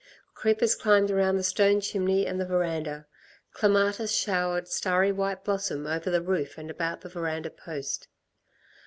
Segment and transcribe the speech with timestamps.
[0.33, 3.05] Creepers climbed around the stone chimney and the verandah;
[3.53, 8.07] clematis showered starry white blossom over the roof and about the verandah post.